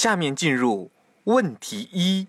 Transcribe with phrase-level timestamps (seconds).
[0.00, 0.90] 下面进入
[1.24, 2.26] 问题一。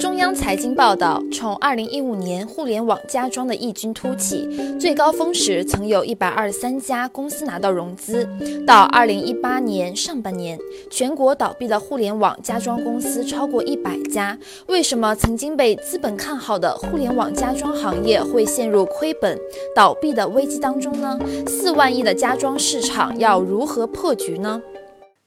[0.00, 4.48] 中央财经报道，从2015年互联网家装的异军突起，
[4.80, 8.26] 最高峰时曾有一百二十三家公司拿到融资，
[8.66, 10.58] 到2018年上半年，
[10.90, 14.38] 全国倒闭的互联网家装公司超过一百家。
[14.68, 19.38] 为什么曾经被资本看好的互联网家装行业会陷入亏本、
[19.76, 21.18] 倒闭的危机当中呢？
[21.46, 24.62] 四万亿的家装市场要如何破局呢？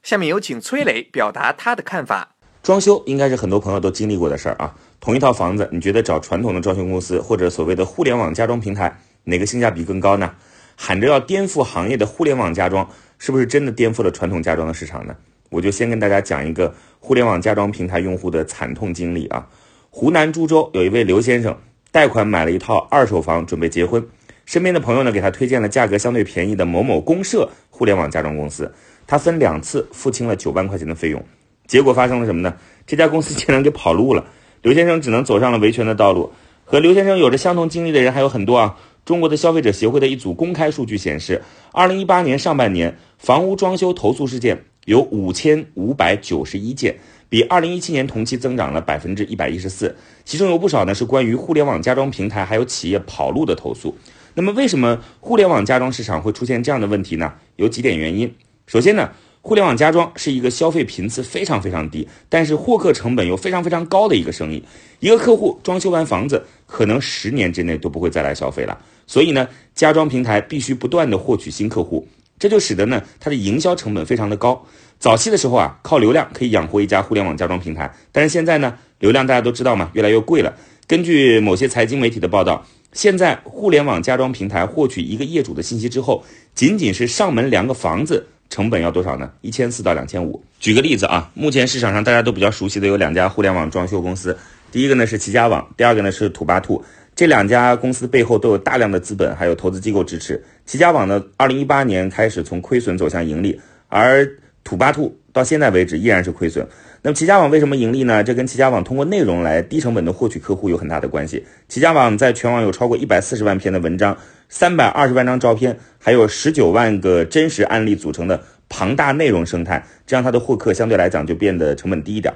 [0.07, 2.29] 下面有请崔磊表达他的看法。
[2.63, 4.73] 装修应该是很多朋友都经历过的事儿啊。
[5.01, 10.33] 同一套房子，你觉得找传统的装修公司或者所谓的互联网家装平台，哪个性价比更高呢？
[10.77, 15.13] 喊着要颠覆行业的互联网家装，是不是真的颠覆了传统家装的市场呢？
[15.49, 19.45] 我就先跟大家讲一个互联网家装平台用户的惨痛经历啊。
[19.89, 21.57] 湖南株洲有一位刘先生，
[21.91, 24.07] 贷款买了一套二手房，准备结婚，
[24.45, 28.73] 身边的朋友呢给他推荐了价格相对便宜的某某公社互联网家装公司，
[29.07, 31.23] 他分两次付清了九万块钱的费用。
[31.65, 32.55] 结果发生了什么呢？
[32.85, 34.25] 这家公司竟然给跑路了，
[34.61, 36.31] 刘先生只能走上了维权的道路。
[36.65, 38.77] 和刘先生有着相同经历的人还有很多啊。
[39.05, 41.41] 中国的消费者协会的一组公开数据显示，
[41.71, 46.97] 二零一八年上半年房屋装修投诉事件有五千五百九十一件，
[47.29, 49.95] 比二零一七年同期增长了百分之一百一十四。
[50.25, 53.97] 其中有不少呢是关于互联网家装平台还有企业跑路的投诉。
[54.33, 57.33] 那么，为什么互联网家装市场会出现这样的问题呢？
[57.55, 58.35] 有几点原因。
[58.67, 59.09] 首先呢。
[59.39, 64.61] 互联网家装是一个消费频次非常非常低，但是获客成本又非常非常高的一个生意。
[64.99, 68.77] 一个客户装修完房子，可能十年之内都不会再来消费了。
[69.05, 72.05] 所以呢，家装平台必须不断的获取新客户，
[72.37, 74.65] 这就使得呢，它的营销成本非常的高。
[74.99, 80.53] 早期的时候啊，靠流量可以养活一家互联网家装平台，但是现在呢，流量大家都知道嘛，越来越贵了。
[80.87, 88.27] 根据某些财经媒体的报道，现在互联网家装平台获取一个业主的信息之后，仅仅是上门量个房子。
[88.49, 89.31] 成本要多少呢？
[89.41, 90.43] 一千四到两千五。
[90.59, 94.37] 举个例子啊，目前市场上大家都比较熟悉的有两家互联网装修公司，
[94.71, 96.83] 第一个呢是齐家网，第二个呢是土巴兔。
[97.15, 100.43] 这两家公司背后都有大量的资本，还有投资机构支持。
[100.65, 104.27] 齐家网呢，二零一八年开始从亏损走向盈利，而
[104.63, 106.67] 土巴兔到现在为止依然是亏损。
[107.01, 108.23] 那么齐家网为什么盈利呢？
[108.23, 111.45] 这跟齐家网通过内容来低成本的获取客户有很大的关系。
[111.69, 114.17] 齐家网在全网有超过一百四十万篇的文章。
[114.49, 122.33] 三百二十万张照片，还有十九万个真实案例组成的庞大内容生态，这样它的获客相对来讲就变得成本低一点。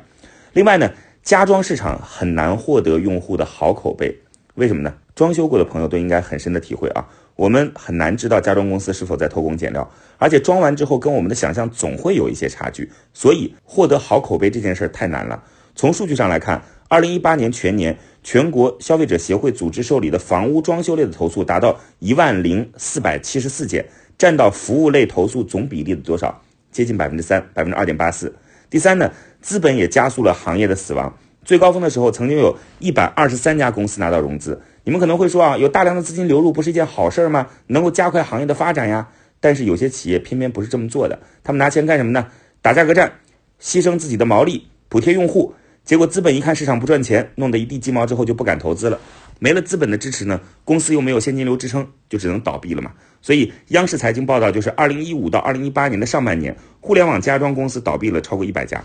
[0.51, 0.91] 另外呢，
[1.23, 4.13] 家装市场很难获得用户的好口碑，
[4.55, 4.93] 为什么呢？
[5.15, 15.43] 装修过的朋友都应该很深的体会啊，我们很难知道家装公司是否在偷工减料，而且装完之后跟我们的想象总会有一些差距，所以获得好口碑这件事儿太难了。
[15.75, 17.97] 从数据上来看，二零一八年全年。
[18.23, 23.83] 全国消费者协会组织受理的房屋装修类的投诉达到一万零四百七十四件，
[24.15, 26.39] 占到服务类投诉总比例的多少？
[26.71, 28.31] 接近百分之三，百分之二点八四。
[28.69, 29.11] 第三呢，
[29.41, 31.11] 资本也加速了行业的死亡。
[31.43, 34.61] 最高峰的时候，曾经有一百二十三家公司拿到融资。
[34.83, 37.47] 你们可能会说啊，有大量的资金流入不是一件好事儿吗？
[37.67, 39.09] 能够加快行业的发展呀。
[39.39, 42.27] 但是有些企业偏偏不是这么做的，他们拿钱干什么呢？
[42.61, 43.11] 打价格战，
[43.59, 45.53] 牺牲自己的毛利，补贴用户。
[45.83, 48.99] 结果资本一看市场不赚钱，弄得一地鸡毛之后就不敢投资了。
[49.39, 52.91] 没了资本的支持呢，公司又没有现金流支撑，就只能倒闭了嘛。
[53.19, 58.83] 所以央视财经报道，就是二零一五到二零一八年的上半年，互联网家装公司倒闭了超过一百家。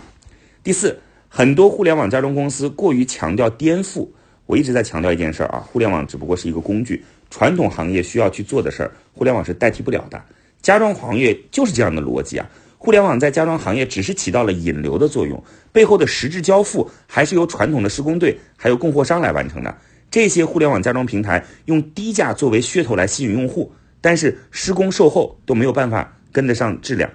[0.62, 4.08] 第四，很多互联网家装公司过于强调颠覆。
[4.46, 10.22] 我一直在强调一件事儿啊，互联网只不过是一个工具，传统行业需要去做的事儿，互联网是代替不了的。
[10.62, 12.48] 家装行业就是这样的逻辑啊。
[12.78, 15.42] 互联网在家装行业只是起到了引流的作用，
[15.72, 19.76] 背后的实质交付还是由传统的施工队还有供货商来完成的。
[20.10, 27.10] 这些互联网家装平台用低价作为噱头来吸引用户，但是施工售后都没有办法跟得上质量。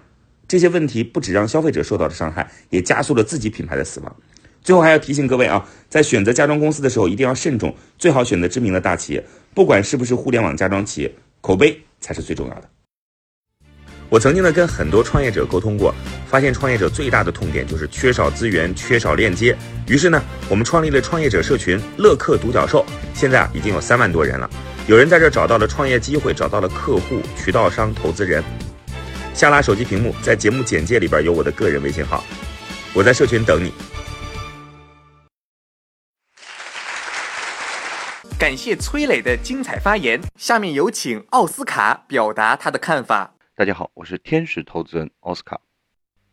[0.48, 4.14] 这些问题不止让消费者受到了伤害，也加速了自己品牌的死亡。
[4.62, 9.24] 最后还要提醒各位啊，在选择家装公司的时候一定要慎重，最好选择知名的大企业，
[9.54, 11.12] 不管是不是互联网家装企业，
[11.42, 12.70] 口碑才是最重要的。
[14.10, 15.96] 我曾经呢跟很多创业者沟通过，
[16.28, 19.58] 发现创业者最大的痛点就是缺少资源、缺少链接。
[19.88, 22.86] 于是呢，我们创立了创业者社群“乐客独角兽”，
[23.16, 24.50] 现在啊已经有三万多人了。
[24.86, 28.44] 有人在这找到了创业机会，找到了客户、渠道商、投资人。
[29.34, 32.22] 下拉手机屏幕，在节目简介里边有我的个人微信号，
[32.94, 33.72] 我在社群等你。
[38.42, 40.20] 感谢崔磊的精彩发言。
[40.36, 43.36] 下面有请奥斯卡表达他的看法。
[43.54, 45.62] 大家好，我是天使投资人奥斯卡。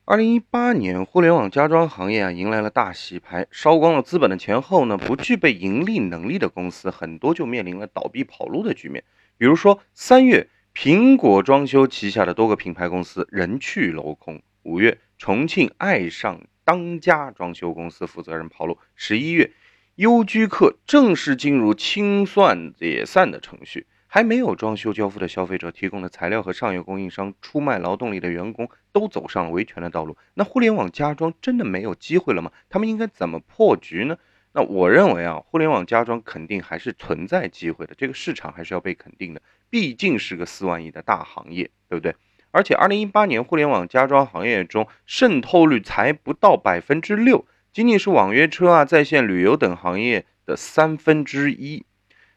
[0.07, 9.05] 二零一八年，互联网家装行业啊迎来了大洗牌，烧光了资本的钱后呢，不具备盈利能力的公司很多就面临了倒闭跑路的局面。
[9.37, 19.53] 比如说，三月，苹果装修旗下的多个品牌公司人去楼空；五月，重庆爱上当家装修公司负责人跑路；十一月，
[19.99, 23.89] 优居客正式进入清算解散的程序。
[24.07, 30.17] 还没有装修交付的消费者提供的材料和上游供应商出卖劳动力的员工都走上了维权的道路。
[30.35, 32.53] 那互联网家装真的没有机会了吗？
[32.71, 34.17] 他们应该怎么破局呢？
[34.53, 42.15] 那我认为啊，互联网家装肯定还是存在机会的，这个市场还是要被肯定的，毕竟是个四万亿的大行业，对不对？
[42.53, 51.85] 而且二零一八年互联网家装行业中渗透率才不到百分之六，仅仅是网约车啊、在线旅游等行业的三分之一，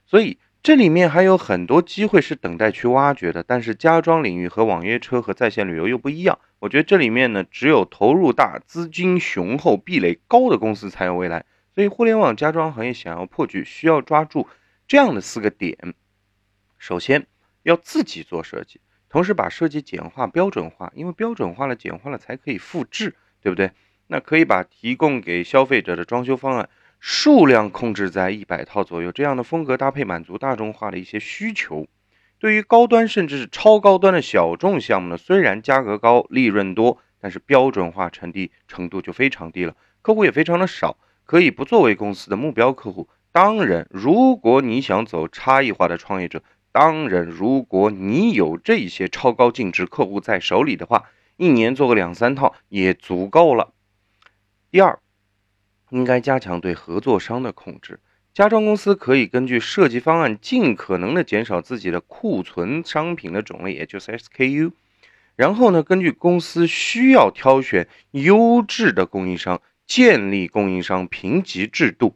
[0.05, 0.39] 所以。
[0.63, 6.37] 这里面还有很多机会是等待去挖掘的，但是家装领域和网约车和在线旅游又不一样。
[6.59, 11.47] 我觉得这里面呢，只有投入大、资金雄厚、壁垒高的公司才有未来。
[11.73, 14.47] 所以，互联网家装行业想要破局，需要抓住
[14.87, 15.95] 这样的四个点：
[16.77, 17.25] 首先，
[17.63, 18.79] 要自己做设计，
[19.09, 23.71] 同时把设计简化、标准化，因为标准化了、简化了才可以复制，对不对？
[24.11, 26.69] 那可以把提供给消费者的装修方案。
[26.99, 31.87] 数量控制在一百套左右，这样的风格搭配满足大众化的一些需求。
[32.37, 43.07] 对于高端甚至是超高端的小众项目呢，虽然价格高、利润多，但是标准化程度程度就非常低了，客户也非常的少，可以不作为公司的目标客户。
[43.31, 46.43] 当然，如果你想走差异化的创业者，
[46.73, 51.05] 当然，如果你有这些超高净值客户在手里的话，
[51.37, 53.71] 一年做个两三套也足够了。
[54.71, 54.97] 第二。
[55.89, 57.99] 应该加强对合作商的控制。
[58.33, 64.71] 家装公司可以根据设计方案，尽可能的减少自己的库存商品的种类，也就是 SKU。
[65.35, 72.15] 然后呢，根据公司需要挑选优质的供应商，建立供应商评级制度。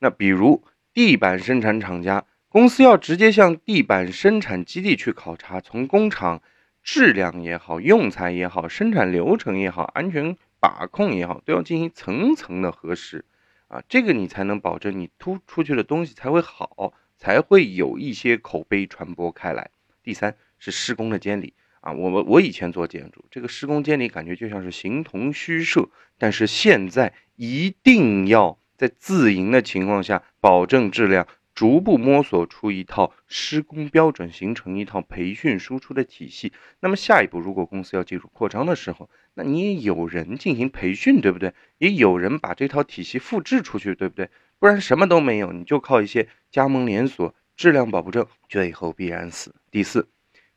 [0.00, 6.42] 那比如地板生产厂家，公司要直接向地板生产基地去考察，从工厂
[6.82, 10.36] 质量也好，用材也好，生产流程也好，安全。
[10.64, 13.22] 把控也好，都要进行层层的核实
[13.68, 19.68] 啊，这个你才能保证你突出去的东西才会好，才会有一些口碑传播开来。
[20.02, 31.28] 第三是施工的监理啊，我们我以前做建筑，这个施工监理感觉就像是形同虚设，但是现在一定要在自营的情况下保证质量。
[31.54, 36.52] 逐步摸索出一套施工标准，形成一套培训输出的体系。
[36.80, 41.52] 那么下一步，如果公司要进入扩张的时候，那你也有人进行培训，对不对？
[41.78, 44.30] 也有人把这套体系复制出去，对不对？
[44.58, 49.54] 不然什么都没有，你就靠一些加盟连锁，质量保不正，最后必然死。
[49.70, 50.08] 第四，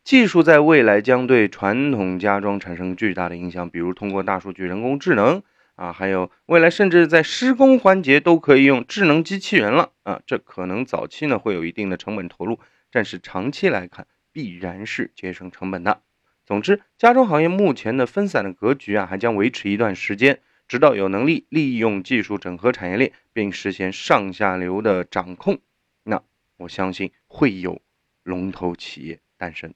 [0.03, 5.43] 技术在未来将对传统家装产生巨大的影响，比如通过大数据、人工智能。
[5.75, 10.19] 啊，还有未来甚至在施工环节都可以用智能机器人了啊！
[10.25, 12.59] 这可能早期呢会有一定的成本投入，
[12.91, 16.01] 但是长期来看必然是节省成本的。
[16.47, 25.59] 总之，家装行业目前的分散的格局啊，还将维持一段时间，直到有能力利用技术整合产业链，并实现上下游的掌控，
[26.03, 26.23] 那
[26.55, 27.81] 我相信会有
[28.23, 29.73] 龙头企业诞生。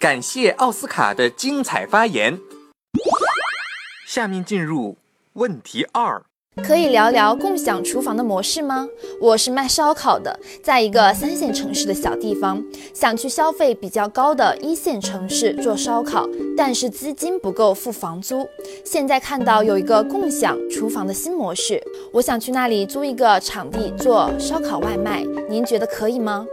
[0.00, 2.40] 感谢奥斯卡的精彩发言。
[4.06, 4.96] 下面进入
[5.34, 6.24] 问题二，
[6.62, 8.88] 可以聊聊共享厨房的模式吗？
[9.20, 18.46] 我是卖烧烤的，在一个三线城市的小地方，想去消费比较高的一线城市做烧烤，但是资金不够付房租。
[18.84, 21.82] 现在看到有一个共享厨房的新模式，
[22.12, 26.46] 我想去那里租一个场地做烧烤外卖，您觉得可以吗？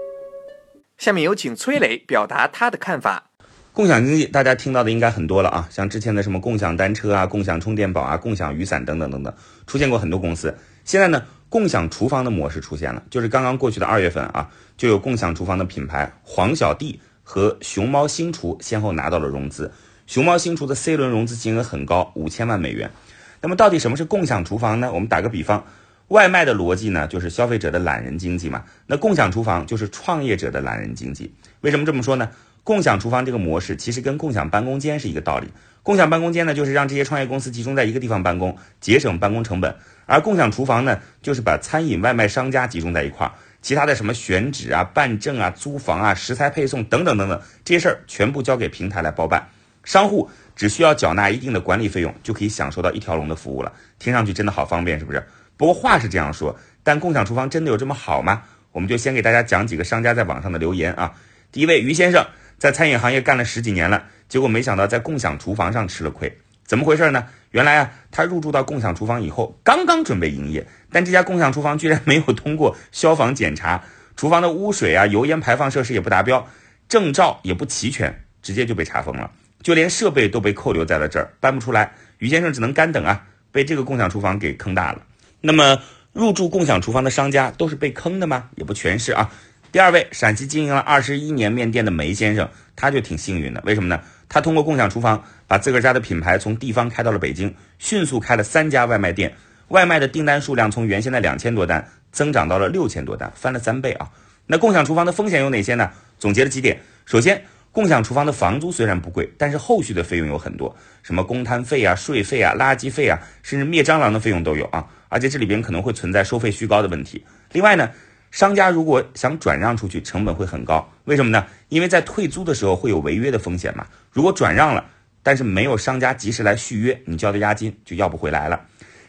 [0.97, 3.30] 下面有请崔磊表达他的看法。
[3.73, 9.33] 共享经济，大家听到的应该很多了啊，像之前的什么共享单车啊、共享充电宝啊、共享雨伞等等等等，
[9.65, 10.53] 出现过很多公司。
[10.83, 19.71] 现在呢，共享厨房的模式出现了，就是刚刚过去的二月份啊，就有共享厨房的品牌黄小弟和熊猫新厨先后拿到了融资。
[20.05, 22.91] 熊猫新厨的 C 轮融资金额很高，五千万美元。
[23.39, 24.91] 那么到底什么是共享厨房呢？
[24.91, 25.63] 我们打个比方，
[26.09, 28.65] 外卖的逻辑呢，就是消费者的懒人经济嘛。
[28.87, 31.33] 那共享厨房就是创业者的懒人经济。
[31.61, 32.29] 为什么这么说呢？
[32.63, 35.47] 共享厨房这个模式其实跟共享办公间是一个道理。
[35.83, 39.71] 共享办公间呢，就是让这些创业公司集中在一个地方办公，节省办公成本；
[40.05, 49.49] 而共享厨房呢，就是把餐饮外卖商家集中在一块儿，其他的什么选址啊、办证啊、租房啊、食材配送等等等等这些事儿，全部交给平台来包办。
[49.83, 53.73] 商户只需要缴纳一定的管理费用，就可以享受到一条龙的服务了。
[53.97, 55.23] 听上去真的好方便，是不是？
[55.57, 58.43] 不过话是这样说，但共享厨房真的有这么好吗？
[58.71, 61.11] 我们就先给大家讲几个商家在网上的留言啊。
[61.51, 62.23] 第一位于先生
[62.61, 66.31] 在餐饮行业干了十几年了，结果没想到在共享厨房上吃了亏，
[66.63, 67.25] 怎么回事呢？
[67.49, 73.83] 原来啊，他入驻到共享厨房以后，刚刚准备营业，但这家共享厨房居然没有通过消防检查，
[74.15, 76.47] 厨房的污水啊、油烟排放设施也不达标，
[76.87, 79.31] 证照也不齐全，直接就被查封了，
[79.63, 81.93] 就连设备都被扣留在了这儿，搬不出来。
[82.19, 85.01] 于先生只能干等啊，被这个共享厨房给坑大了。
[85.41, 85.79] 那么。
[86.13, 88.49] 入驻共享厨房的商家都是被坑的吗？
[88.57, 89.31] 也不全是啊。
[89.71, 93.63] 第二位，陕西经营了二十一年面店的梅先生，他就挺幸运的。
[93.65, 94.01] 为什么呢？
[94.27, 99.33] 他通过共享厨房把自个儿家的品牌从地方开到了北京，迅速开了三家外卖店，
[99.69, 104.09] 外卖的订单数量从原先的两千多单增长到了六千多单，翻了三倍啊。
[104.45, 105.89] 那共享厨房的风险有哪些呢？
[106.19, 106.77] 总结了几点。
[107.05, 114.85] 首先，共享厨房的房租虽然不贵，但是后续的费用有很多，什么公摊费啊、税费啊、垃圾费啊，甚至灭蟑螂的费用都有啊。
[115.07, 117.23] 而且这里边可能会存在收费虚高的问题。
[117.53, 117.89] 另外呢，
[118.31, 120.89] 商家如果想转让出去，成本会很高。
[121.03, 121.45] 为什么呢？
[121.67, 123.85] 因为在退租的时候会有违约的风险嘛。
[124.09, 124.85] 如果转让了，
[125.21, 128.61] 但是没有商家及时来续约，你交的押金就要不回来了。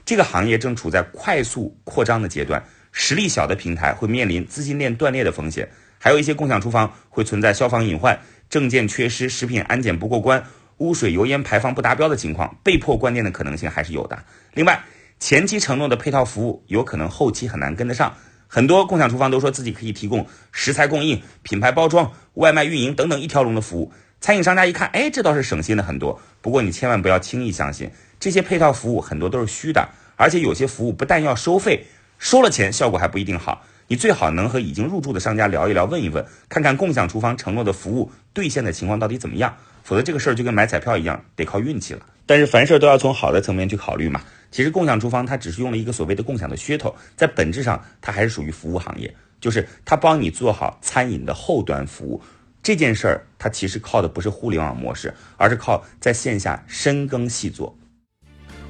[0.04, 8.18] 这个行业正处在快速扩张的阶段，实力小的平台会面临资金链断裂的风险，还有一些共享厨房会存在消防隐患、
[8.50, 10.44] 证件缺失、食品安检不过关、
[10.78, 14.18] 污水油烟排放不达标的情况，被迫关店的可能性还是有的。
[14.54, 14.82] 另外，
[15.20, 18.12] 前期承诺的配套服务有可能后期很难跟得上，
[18.54, 23.90] 很多共享厨房都说自己可以提供食材供应、品牌包装、外卖运营等等一条龙的服务。
[24.20, 26.20] 餐饮商家一看，哎，这倒是省心了很多。
[26.42, 27.90] 不过你千万不要轻易相信，
[28.20, 31.86] 这些配套服务很多都是虚的，而且有些服务不但要收费，
[32.18, 33.64] 收了钱效果还不一定好。
[33.86, 39.56] 你最好能和已经入驻的商家聊一聊，问一问，看看共享厨房承诺的服务兑现的情况到底怎么样。
[39.82, 42.04] 否则这个事儿就跟买彩票一样，得靠运气了。
[42.26, 44.22] 但是凡事都要从好的层面去考虑嘛。
[44.50, 52.22] 其实共享厨房它只是用了一个所谓的共享的噱头，在本质上它还是属于服务行业，就是它帮你做好餐饮的后端服务
[52.62, 57.76] 这件事儿，它其实靠的不是互联网模式，而是靠在线下深耕细作。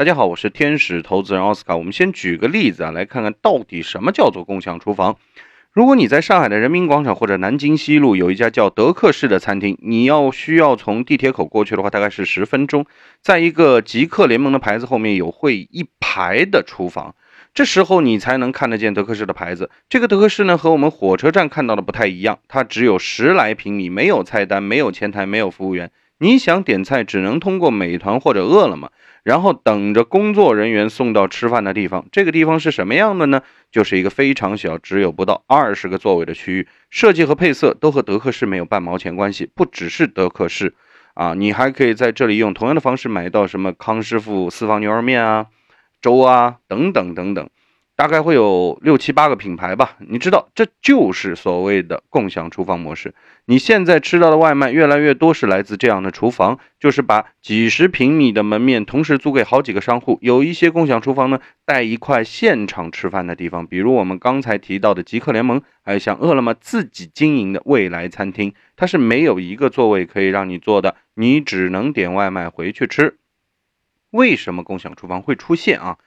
[0.00, 1.76] 大家好，我是天使投资人奥斯卡。
[1.76, 5.18] 我们先举个例子啊，来看看到底什么叫做共享厨房。
[5.72, 12.86] 如果你在上海的人民广场或者南京西路有一家叫德克士的餐厅，你要需要从地铁口过去的话，大概是十分钟。
[13.20, 17.14] 在一个极客联盟的牌子后面有会一排的厨房，
[17.52, 19.68] 这时候你才能看得见德克士的牌子。
[19.90, 25.90] 这个德克士呢，和我们火车站看到的不太一样，它只有十来平米，没有菜单，没有前台，没有服务员。
[26.22, 28.92] 你想点菜，只能通过美团或者饿了么。
[29.22, 32.06] 然后等着工作人员送到吃饭的地方。
[32.12, 33.42] 这个地方是什么样的呢？
[33.70, 36.68] 就是一个非常小，只有不到二十个座位的区域。
[36.90, 39.50] 设计和配色都和德克士没有半毛钱关系。
[39.54, 40.74] 不只是德克士
[41.14, 45.46] 啊，你还可以在这里用同样的方式买到什么康师傅私房牛肉面啊、
[46.00, 47.48] 粥啊等等等等。
[48.00, 53.14] 大概会有六七八个品牌吧，你知道，这就是所谓的共享厨房模式。
[53.44, 60.18] 你现在吃到的外卖越来越多是来自这样的厨房，就是把几十平米的门面同时租给好几个商户。
[60.22, 73.18] 有一些共享厨房呢，带一块现场吃饭的地方，比如我们刚才提到的极客联盟，还有像饿了么自己经营的未来餐厅，它是没有一个座位可以让你坐的，你只能点外卖回去吃。
[74.08, 75.98] 为什么共享厨房会出现啊？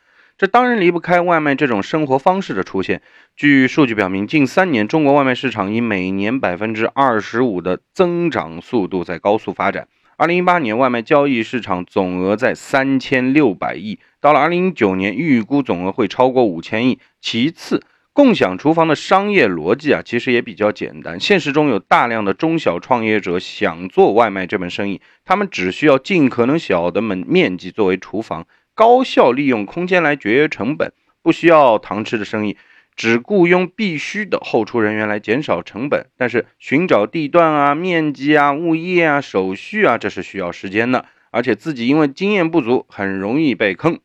[0.44, 3.02] 这当然离不开外卖这种生活方式的出现。
[3.34, 9.88] 据数据表明，近三年中国外卖市场以每年百分之二十五的增长速度在高速发展。
[10.18, 17.00] 二零一八年，外卖交易市场总额在三千六百亿，到了二零一九年，预估总额会超过五千亿。
[17.22, 17.82] 其次，
[18.12, 21.18] 共享厨房的商业逻辑啊，其实也比较简单。
[21.18, 28.46] 现实中有大量的中小创业者想做外卖这门生意，他们只需要尽可能小的门面积作为厨房。
[28.76, 32.58] 高效利用空间来节约成本，不需要堂吃的生意，
[32.96, 36.08] 只雇佣必须的后厨人员来减少成本。
[36.18, 44.00] 但是寻找地段啊、面积啊、物业啊、手续啊，这是需要时间的，而且自己因为经验不足，很容易被坑。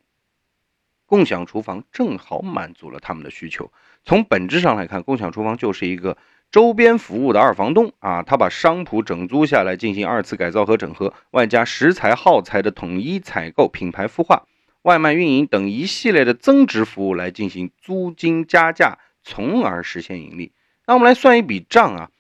[1.07, 3.73] 共享厨房正好满足了他们的需求。
[4.05, 6.19] 从本质上来看，共享厨房就是一个
[6.51, 14.43] 周边服务的二房东啊，他把商铺整租下来进行二次改造和整合，外加食材耗材的统一采购、品牌孵化。
[14.83, 20.53] 外卖运营等一系列的增值服务来进行租金加价，从而实现盈利。
[20.87, 22.11] 那我们来算一笔账啊，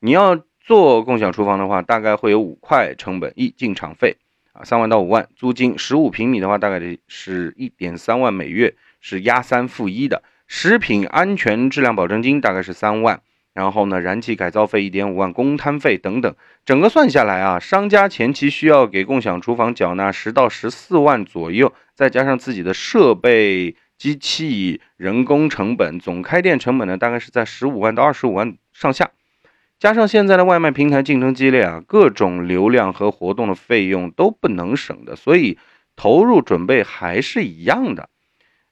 [0.00, 4.16] 你要做共享厨房的话，大概会有五块成本：一进场费
[4.52, 13.22] 啊，三万到五万；租金十五平米的话，大概得是一点三万每月，是押三付一的；食品安全质量保证金大概是三万。
[13.54, 29.10] 然后呢，燃气改造费一点五万，公摊费等等，整个算下来啊，商家前期需要给共享厨房缴纳十到十四万左右，再加上自己的设备、机器、人工成本，总开店成本呢，大概是在十五万到二十五万上下。
[29.78, 35.58] 加上现在的外卖平台竞争激烈啊，各种流量和活动的费用都不能省的，所以
[35.96, 38.08] 投入准备还是一样的。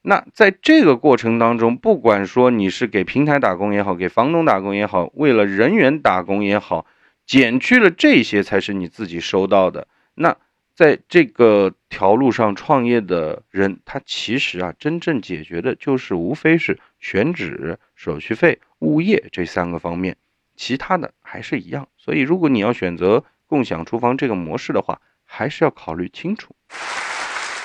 [0.02, 6.87] 那在这个过程当中，不管说你是给平台打工也好，给房东打工也好，为了人员打工也好，
[7.26, 9.87] 减去了这些才是你自己收到的。
[10.14, 10.37] 那
[10.75, 20.16] 在这个条路上创业的人，他其实啊，真正解决的就是无非是选址、手续费、物业这三个方面，
[20.57, 21.87] 其他的还是一样。
[21.99, 26.54] 所以，如果你要选择共享厨房这个模式的话，还是要考虑清楚。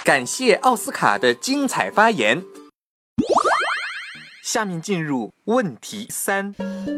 [0.05, 2.43] 感谢奥斯卡的精彩发言。
[4.43, 6.53] 下面进入问题三。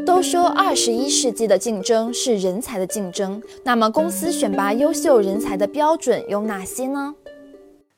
[0.05, 7.15] 都说二十一世纪的竞争是人才的竞争，那么公司选拔优秀人才的标准有哪些呢？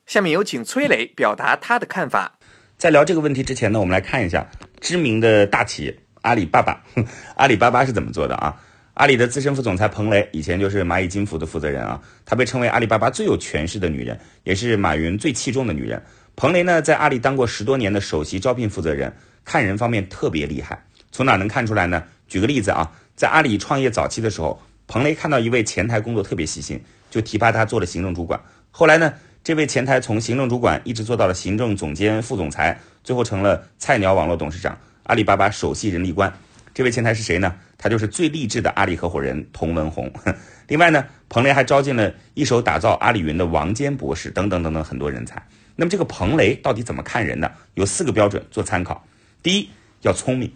[0.05, 2.37] 下面有请崔磊表达他的看法。
[2.77, 4.47] 在聊这个问题之前呢，我们来看一下
[4.79, 6.83] 知名的大企业阿里巴巴，
[7.35, 8.55] 阿里巴巴是怎么做的啊？
[8.99, 16.03] 阿里的资深副总裁彭雷以前就是蚂蚁金服的负责人啊，她被称为阿里巴巴最有权势的女人，也是马云最器重的女人。
[16.35, 19.15] 彭雷呢，在阿里当过十多年的首席招聘负责人，
[19.45, 20.83] 看人方面特别厉害。
[21.13, 22.03] 从哪能看出来呢？
[22.27, 28.37] 举个例子啊，在阿里创业早期的时候，彭雷看到一位前台工作特别细心，就提拔他做了行政主管。
[28.69, 36.33] 后来呢，这位前台从行政主管一直做到了行政总监、副总裁，最后成了菜鸟网络董事长，阿里巴巴首席人力官。
[36.73, 37.55] 这位前台是谁呢？
[37.79, 40.11] 他就是最励志的阿里合伙人童文红。
[40.67, 45.43] 另外呢，彭雷还招进了一手打造阿里云的王坚博士等等等等很多人才。
[45.75, 47.49] 那么这个彭雷到底怎么看人呢？
[47.75, 49.03] 有四个标准做参考。
[49.41, 49.69] 第一，
[50.01, 50.51] 要聪明。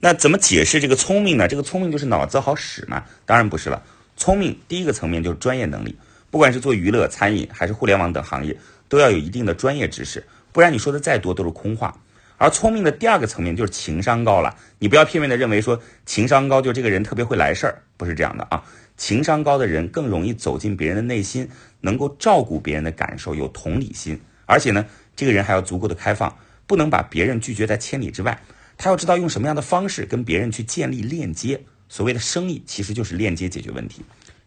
[0.00, 1.48] 那怎么解释这个聪明呢？
[1.48, 3.04] 这个聪明就是脑子好使吗？
[3.24, 3.82] 当然不是了。
[4.16, 5.96] 聪明第一个层面就是专业能力，
[6.30, 8.54] 不管是做娱乐、餐饮还是互联网等行业，
[8.88, 11.96] 都要有一定的专业知识，不然你说的再多都是空话。
[12.44, 18.62] 而聪明的第二个层面就是情商高了，你不要片面的认为说情商高就这个人特别会来事儿，不是这样的啊。
[18.98, 21.48] 情商高的人更容易走进别人的内心，
[21.80, 24.84] 能够照顾别人的感受，有同理心，而且呢，
[25.16, 28.38] 这个人还要足够的开放，不能把别人拒绝在千里之外。
[28.76, 31.58] 他要知道用什么样的方式跟别人去建立链接。
[31.88, 34.04] 所谓的生意其实就是链接解决问题。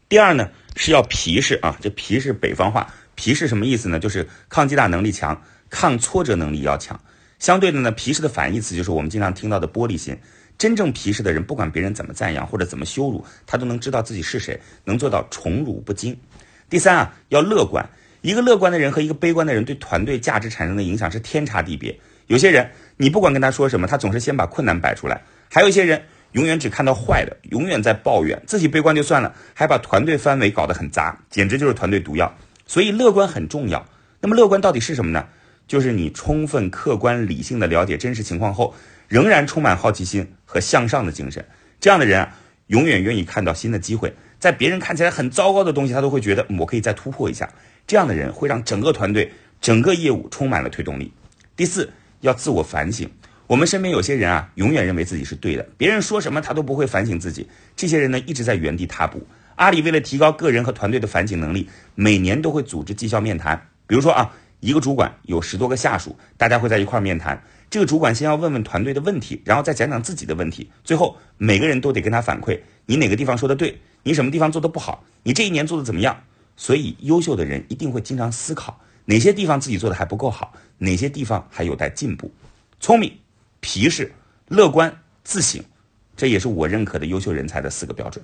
[0.07, 3.97] 第二呢是要皮实啊，这皮是北方话，皮是什么意思呢？
[3.97, 6.99] 就是抗击打能力强，抗挫折能力要强。
[7.39, 10.17] 相对的呢，皮实的反义词就是我们经常听到的玻璃心。
[10.57, 16.17] 真正皮实的人，不管别人怎么赞扬或者怎么羞辱，他都能知道自己是谁，能做到宠辱不惊。
[16.67, 17.87] 第三啊，要乐观。
[18.21, 21.97] 一个乐观的人和一个悲观的人对团队价值产生的影响是天差地别。
[22.25, 25.15] 有些人，你不管跟他说什么，他总是先把困难摆出来；
[25.47, 32.35] 还有一些人，永远只看到坏的，永远在抱怨，自己悲观就算了，还把团队氛围搞得很杂，简直就是团队毒药。
[32.65, 33.85] 所以乐观很重要。
[34.19, 35.25] 那么乐观到底是什么呢？
[35.67, 38.73] 就是你充分、客观、理性的了解真实情况后，
[39.07, 41.45] 仍然充满好奇心和向上的精神。
[41.79, 42.35] 这样的人啊，
[42.67, 47.49] 永远愿意看到新的机会，在别人看起来很糟糕的东西，他都会觉得我可以再突破一下。
[47.85, 51.11] 这样的人会让整个团队、整个业务充满了推动力。
[51.55, 53.09] 第四，要自我反省。
[53.45, 57.47] 我们身边有些人啊，永远认为自己是对的，别人说什么他都不会反省自己。
[57.75, 59.27] 这些人呢，一直在原地踏步。
[59.55, 63.67] 阿里为了提高个人和团队的反省能力，每年都会组织绩效面谈。
[63.85, 64.31] 比如说啊。
[64.59, 67.41] 一个主管有十多个下属，大家会在一块面谈。
[67.69, 70.69] 这个主管先要问问团队的问题，然后再讲讲自己的问题。
[70.83, 76.23] 最后每个人都得跟他反馈，你哪个地方说的对，你什么地方做的不好，你这一年做的怎么样。
[76.55, 82.31] 所以优秀的人一定会经常思考哪些地方自己做的还不够好，哪些地方还有待进步。
[82.79, 83.15] 聪明、
[83.59, 84.11] 皮实、
[84.47, 84.91] 乐观、
[85.23, 85.61] 自省，
[86.15, 88.23] 这也是我认可的优秀人才的四个标准。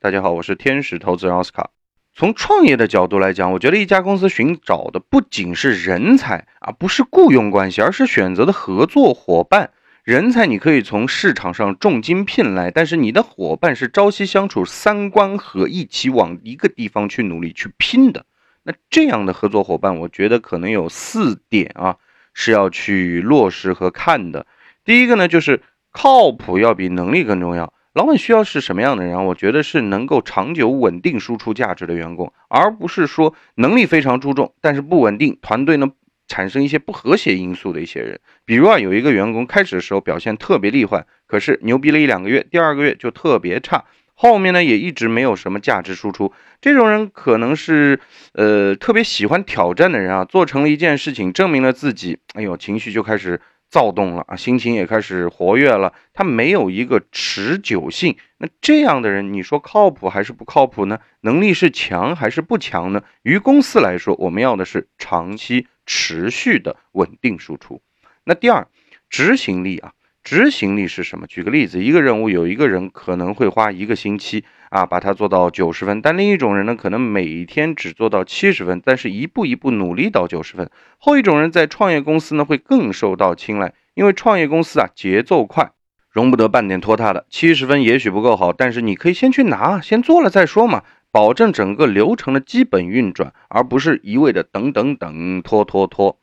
[0.00, 1.70] 大家好，我是天使投资人奥斯卡。
[2.14, 9.72] 从创业的角度来讲，我觉得一家公司寻找的不仅是人才啊，不是雇佣关系，而是选择的合作伙伴。
[10.04, 18.24] 人才你可以从市场上重金聘来，但是你的伙伴是朝夕相处、三观合，一起往一个地方去努力去拼的。
[18.62, 21.96] 那这样的合作伙伴，我觉得可能有四点啊，
[22.34, 24.46] 是要去落实和看的。
[24.84, 27.72] 第一个呢，就是靠谱要比能力更重要。
[27.98, 29.24] 老板需要是什么样的人？
[29.24, 35.90] 我觉得是能够长久稳定输出价值的员工，而不是说能力非常出众，但是不稳定，团队呢
[36.28, 38.20] 产生一些不和谐因素的一些人。
[38.44, 43.84] 比如啊，有一个员工开始的时候表现特别厉害，可是牛逼了一两个月，第二个月就特别差，
[44.14, 46.32] 后面呢也一直没有什么价值输出。
[46.60, 47.98] 这种人可能是
[48.34, 53.40] 呃特别喜欢挑战的人啊，做成了一件事情，证明了自己，哎呦，情绪就开始。
[53.68, 58.16] 躁动了啊，心情也开始活跃了，他没有一个持久性。
[58.38, 60.98] 那这样的人，你说靠谱还是不靠谱呢？
[61.20, 63.02] 能力是强还是不强呢？
[63.22, 67.82] 于公司来说，我们要的是长期持续的稳定输出。
[68.24, 68.66] 那第二，
[69.10, 69.92] 执行力啊。
[70.28, 71.26] 执行力是什么？
[71.26, 80.68] 举个例子，一个任务有一个人可能会花一个星期啊，把它做到九十分，但另一种人呢，可能每天只做到七十分，但是一步一步努力到九十分。
[80.98, 85.70] 后一种人在创业公司呢，会更受到青睐，因为创业公司啊节奏快，
[86.10, 87.24] 容不得半点拖沓的。
[87.30, 96.18] 七十分也许不够好，但是你可以先去拿，先做了再说嘛，保证整个流程的基本运转，而不是一味的等等等拖拖拖。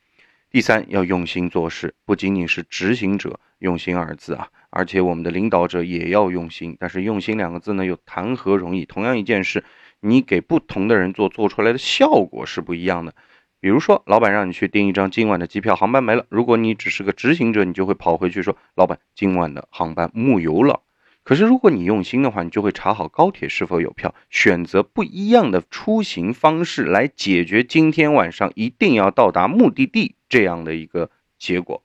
[0.55, 6.77] 第三，要用心做事，不仅仅是执行者用心二字啊，而且我们的领导者也要用心。
[6.79, 8.85] 但是用心两个字呢，又谈何容易？
[8.85, 9.65] 同样一件事，
[9.99, 13.13] 你给不同的人做，做出来的效果是不一样的。
[13.59, 16.25] 比如说，老板让你去订一张今晚的机票，航班没了。
[16.29, 20.83] 如果你只是个执行者，你就会跑回去说，老板，今晚的航班木有了。
[21.25, 31.09] 可是，如果你用心的话，你就会查好高铁是否有票，选择不一样的出行方式来解决今天晚上一定要到达目的地这样的一个
[31.39, 31.81] 结果。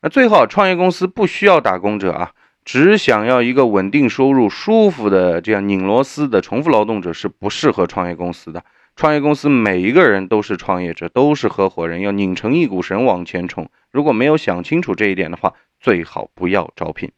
[0.00, 2.30] 那最后，创业公司不需要打工者啊，
[2.64, 8.64] 只想要一个稳定收入、舒服的这样拧螺丝的重复劳动者是不适合创业公司的。
[8.94, 13.68] 创业公司每一个人都是创业者，都是合伙人，要拧成一股绳往前冲。
[13.90, 17.10] 如果没有想清楚这一点的话，最好不要招聘。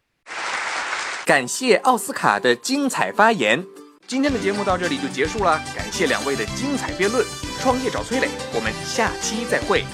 [1.24, 3.64] 感谢奥斯卡的精彩发言，
[4.08, 5.56] 今天的节目到这里就结束了。
[5.76, 7.24] 感谢两位的精彩辩论，
[7.60, 9.84] 创业找崔磊，我们下期再会。